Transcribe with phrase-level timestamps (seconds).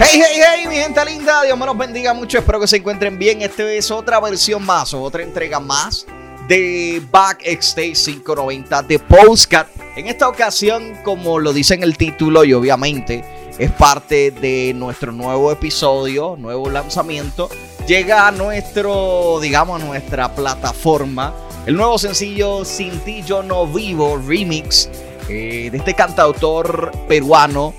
[0.00, 3.18] Hey, hey, hey, mi gente linda, Dios me los bendiga mucho, espero que se encuentren
[3.18, 3.42] bien.
[3.42, 6.06] Esta es otra versión más, otra entrega más
[6.46, 9.66] de Backstage 590 de Postcat.
[9.96, 13.24] En esta ocasión, como lo dice en el título y obviamente
[13.58, 17.50] es parte de nuestro nuevo episodio, nuevo lanzamiento,
[17.86, 21.34] llega a nuestro, digamos, a nuestra plataforma
[21.68, 24.88] el nuevo sencillo Sin ti yo no vivo remix
[25.28, 27.74] eh, de este cantautor peruano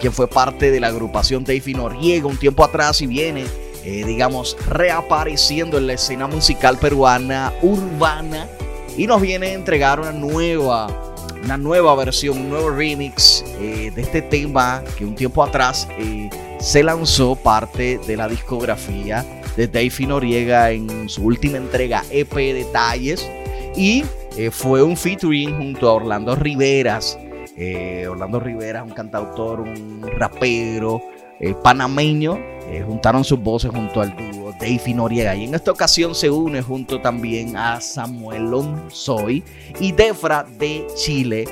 [0.00, 3.44] quien fue parte de la agrupación Davey Noriega un tiempo atrás y viene,
[3.84, 8.48] eh, digamos, reapareciendo en la escena musical peruana urbana.
[8.96, 14.02] Y nos viene a entregar una nueva, una nueva versión, un nuevo remix eh, de
[14.02, 19.24] este tema que un tiempo atrás eh, se lanzó parte de la discografía
[19.56, 23.28] de Davey Noriega en su última entrega EP Detalles.
[23.76, 24.04] Y
[24.50, 27.18] fue un featuring junto a Orlando Riveras
[27.56, 31.02] eh, Orlando Rivera un cantautor, un rapero
[31.40, 32.38] eh, panameño.
[32.68, 35.34] Eh, juntaron sus voces junto al dúo Davey Noriega.
[35.34, 39.42] Y en esta ocasión se une junto también a Samuel Lonzoy
[39.80, 41.44] y Defra de Chile.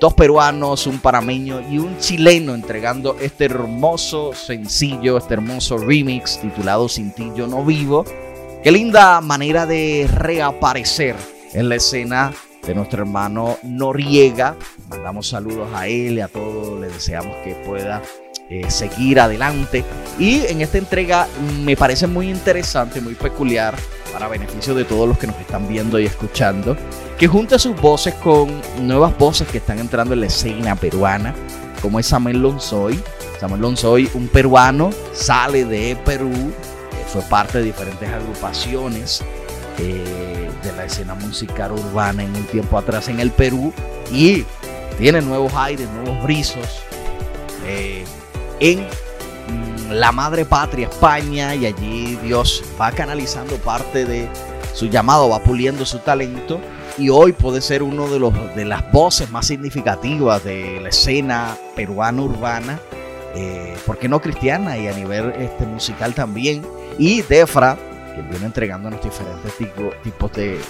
[0.00, 6.88] dos peruanos, un panameño y un chileno entregando este hermoso sencillo, este hermoso remix titulado
[6.88, 8.04] Sin ti yo no vivo.
[8.62, 11.16] Qué linda manera de reaparecer
[11.54, 12.32] en la escena
[12.66, 14.56] de nuestro hermano Noriega.
[14.88, 16.80] Mandamos saludos a él y a todos.
[16.80, 18.02] Le deseamos que pueda
[18.48, 19.84] eh, seguir adelante.
[20.18, 21.26] Y en esta entrega
[21.64, 23.74] me parece muy interesante, muy peculiar,
[24.12, 26.76] para beneficio de todos los que nos están viendo y escuchando,
[27.18, 31.34] que junte sus voces con nuevas voces que están entrando en la escena peruana,
[31.80, 33.00] como es Samuel Lonzoy.
[33.40, 39.24] Samuel Lonzoy, un peruano, sale de Perú, eh, fue parte de diferentes agrupaciones.
[39.78, 43.72] Eh, de la escena musical urbana en un tiempo atrás en el Perú
[44.10, 44.44] y
[44.98, 46.82] tiene nuevos aires, nuevos brizos
[47.66, 48.04] eh,
[48.60, 54.28] en mm, la madre patria España y allí Dios va canalizando parte de
[54.74, 56.60] su llamado, va puliendo su talento
[56.98, 61.56] y hoy puede ser uno de, los, de las voces más significativas de la escena
[61.74, 62.80] peruana urbana,
[63.34, 66.62] eh, porque no cristiana y a nivel este, musical también.
[66.98, 67.78] Y Defra,
[68.14, 69.52] que viene entregándonos diferentes
[70.02, 70.60] tipos de eh,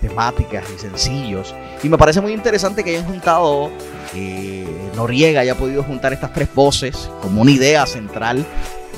[0.00, 1.54] temáticas y sencillos.
[1.82, 3.70] Y me parece muy interesante que hayan juntado,
[4.14, 8.44] eh, Noriega haya podido juntar estas tres voces como una idea central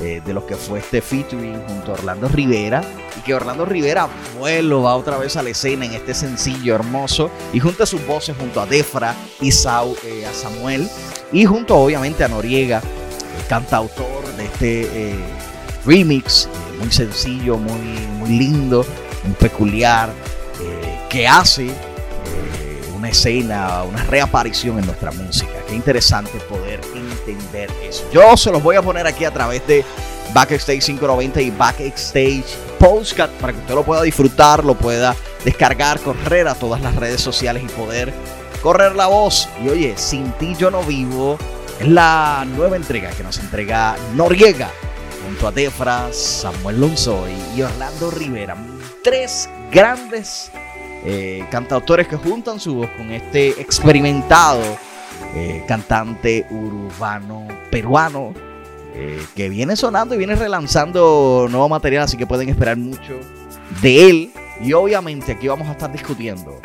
[0.01, 2.81] eh, de lo que fue este featuring junto a Orlando Rivera.
[3.17, 7.29] Y que Orlando Rivera vuelva otra vez a la escena en este sencillo hermoso.
[7.53, 10.89] Y junta sus voces junto a Defra y a Samuel.
[11.31, 12.81] Y junto obviamente a Noriega,
[13.39, 15.15] el cantautor de este
[15.85, 16.47] remix
[16.83, 17.79] muy sencillo, muy,
[18.17, 18.85] muy lindo,
[19.23, 20.09] muy peculiar,
[20.61, 21.73] eh, que hace eh,
[22.95, 25.53] una escena, una reaparición en nuestra música.
[25.67, 28.03] Qué interesante poder entender eso.
[28.11, 29.85] Yo se los voy a poner aquí a través de
[30.33, 32.43] Backstage 590 y Backstage
[32.79, 35.15] Postcat para que usted lo pueda disfrutar, lo pueda
[35.45, 38.13] descargar, correr a todas las redes sociales y poder
[38.61, 39.47] correr la voz.
[39.63, 41.37] Y oye, sin ti yo no vivo.
[41.79, 44.69] Es la nueva entrega que nos entrega Noriega
[45.23, 48.55] junto a Defra, Samuel Lonzoy y Orlando Rivera.
[49.03, 50.51] Tres grandes
[51.05, 54.61] eh, cantautores que juntan su voz con este experimentado
[55.35, 58.33] eh, cantante urbano peruano
[58.95, 63.19] eh, que viene sonando y viene relanzando nuevo material, así que pueden esperar mucho
[63.81, 64.31] de él.
[64.61, 66.61] Y obviamente aquí vamos a estar discutiendo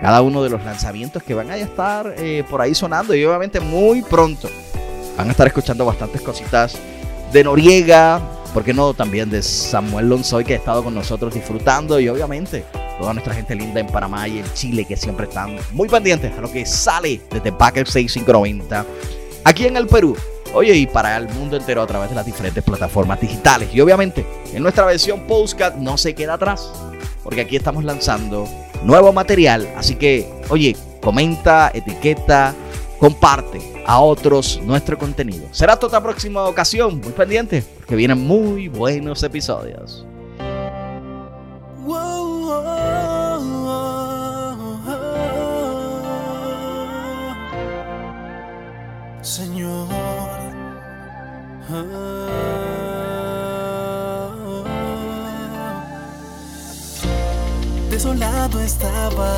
[0.00, 2.14] cada uno de los lanzamientos que van a estar
[2.50, 4.48] por ahí sonando y obviamente muy pronto
[5.16, 6.76] van a estar escuchando bastantes cositas
[7.32, 8.20] de Noriega,
[8.52, 8.92] ¿por qué no?
[8.92, 12.64] También de Samuel Lonzoy que ha estado con nosotros disfrutando y obviamente
[12.98, 16.40] toda nuestra gente linda en Panamá y en Chile que siempre están muy pendientes a
[16.42, 18.84] lo que sale desde Backer 6590
[19.44, 20.14] aquí en el Perú.
[20.54, 23.70] Oye, y para el mundo entero a través de las diferentes plataformas digitales.
[23.72, 26.70] Y obviamente, en nuestra versión Postcat no se queda atrás,
[27.24, 28.46] porque aquí estamos lanzando
[28.84, 29.66] nuevo material.
[29.78, 32.54] Así que, oye, comenta, etiqueta,
[33.02, 35.48] comparte a otros nuestro contenido.
[35.50, 40.06] Será hasta otra próxima ocasión, muy pendiente, porque vienen muy buenos episodios.
[49.20, 49.88] Señor,
[57.90, 59.34] desolado estaba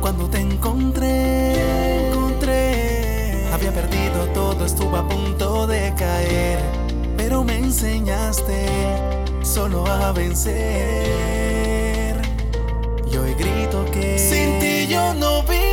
[0.00, 6.60] cuando te encontré había perdido todo, estuve a punto de caer,
[7.16, 8.66] pero me enseñaste
[9.42, 10.56] solo a vencer.
[13.10, 15.67] Y hoy grito que sin ti yo no vivo,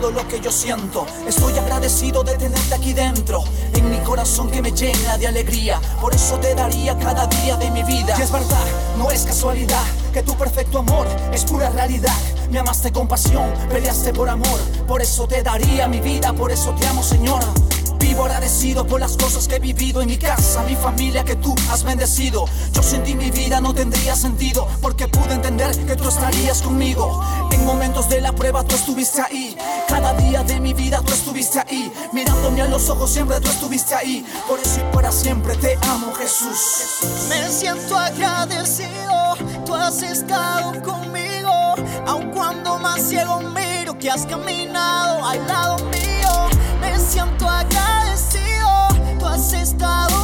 [0.00, 1.06] todo lo que yo siento.
[1.26, 5.80] Estoy agradecido de tenerte aquí dentro, en mi corazón que me llena de alegría.
[6.02, 8.14] Por eso te daría cada día de mi vida.
[8.18, 8.66] Y es verdad,
[8.98, 12.14] no es casualidad que tu perfecto amor es pura realidad.
[12.50, 14.58] Me amaste con pasión, peleaste por amor.
[14.86, 17.42] Por eso te daría mi vida, por eso te amo, Señor.
[17.98, 21.54] Vivo agradecido por las cosas que he vivido en mi casa, mi familia que tú
[21.70, 22.44] has bendecido.
[22.72, 27.22] Yo sentí mi vida no tendría sentido porque pude entender que tú estarías conmigo.
[27.50, 29.56] En momentos de la prueba tú estuviste ahí.
[29.88, 31.92] Cada día de mi vida tú estuviste ahí.
[32.12, 34.24] Mirándome a los ojos siempre tú estuviste ahí.
[34.46, 37.28] Por eso y para siempre te amo Jesús.
[37.28, 39.34] Me siento agradecido,
[39.64, 41.25] tú has estado conmigo.
[42.06, 46.48] Aun cuando más ciego miro que has caminado al lado mío.
[46.80, 48.68] Me siento agradecido,
[49.18, 50.15] tú has estado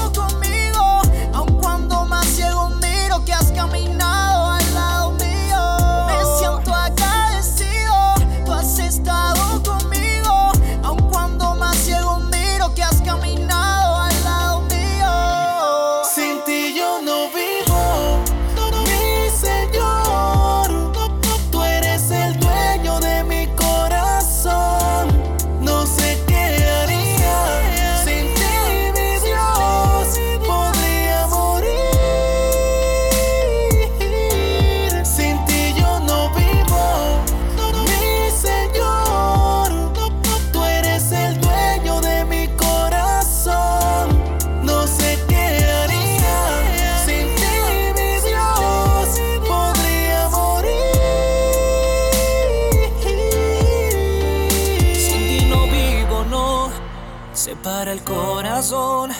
[57.88, 59.10] El corazón.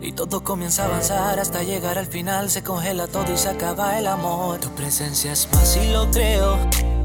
[0.00, 2.48] Y todo comienza a avanzar hasta llegar al final.
[2.50, 4.58] Se congela todo y se acaba el amor.
[4.58, 6.56] Tu presencia es más y lo creo.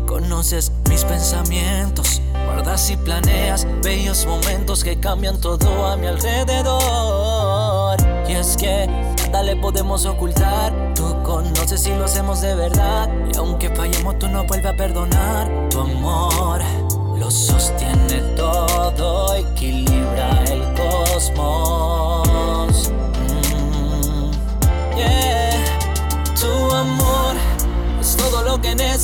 [0.08, 2.22] Conoces mis pensamientos.
[2.46, 7.98] Guardas y planeas bellos momentos que cambian todo a mi alrededor.
[8.28, 8.88] Y es que
[9.28, 10.94] nada le podemos ocultar.
[10.96, 13.10] Tú conoces si lo hacemos de verdad.
[13.34, 15.70] Y aunque fallemos, tú no vuelves a perdonar.
[15.70, 16.62] Tu amor
[17.22, 18.51] lo sostiene todo,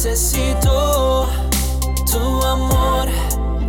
[0.08, 1.28] necesito.
[2.10, 3.08] Tu amor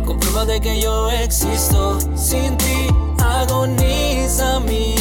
[0.05, 1.99] comprueba de que yo existo.
[2.15, 2.87] Sin ti
[3.21, 4.95] agoniza mi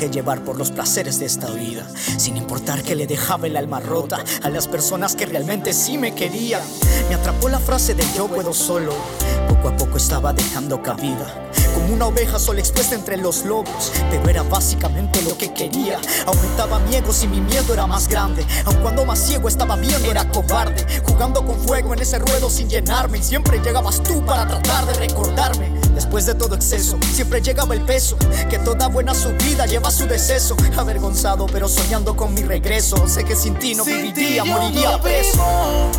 [0.00, 3.80] dejé llevar por los placeres de esta vida, sin importar que le dejaba el alma
[3.80, 6.62] rota a las personas que realmente sí me querían.
[7.08, 8.94] Me atrapó la frase de yo puedo solo.
[9.48, 11.50] Poco a poco estaba dejando cabida.
[11.74, 16.00] Como una oveja sola expuesta entre los lobos, pero era básicamente lo que quería.
[16.26, 18.44] Aumentaba mi ego si mi miedo era más grande.
[18.64, 20.84] Aun cuando más ciego estaba viendo, era cobarde.
[21.04, 23.18] Jugando con fuego en ese ruedo sin llenarme.
[23.18, 25.79] Y siempre llegabas tú para tratar de recordarme.
[26.00, 28.16] Después de todo exceso, siempre llegaba el peso.
[28.48, 30.56] Que toda buena subida lleva su deceso.
[30.78, 33.06] Avergonzado, pero soñando con mi regreso.
[33.06, 35.34] Sé que sin ti no Sin viviría, moriría no preso.
[35.34, 35.90] vivo,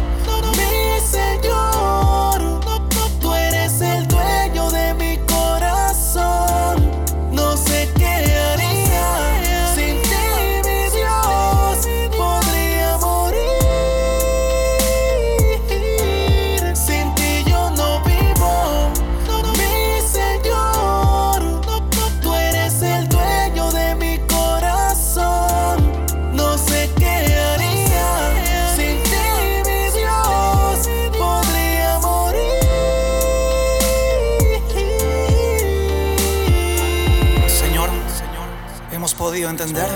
[39.12, 39.88] hemos podido entender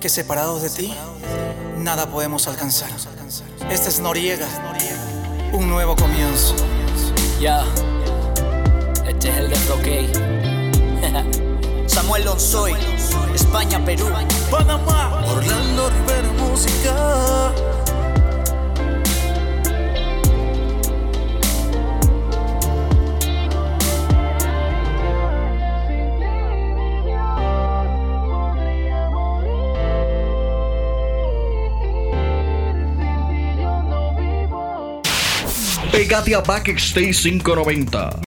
[0.00, 0.94] que separados de ti,
[1.78, 2.88] nada podemos alcanzar.
[3.68, 4.46] Este es Noriega,
[5.52, 6.54] un nuevo comienzo.
[7.40, 7.64] Ya,
[9.08, 10.12] este es el de.
[11.88, 12.74] Samuel Lonzoy,
[13.34, 14.08] España, Perú.
[14.50, 17.71] Panamá, Orlando Rivera Música.
[36.12, 38.12] Pégate a Backstage 590.